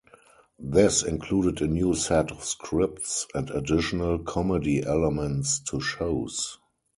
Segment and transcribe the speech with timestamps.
[0.57, 6.57] This included a new set of scripts and additional comedy elements to shows.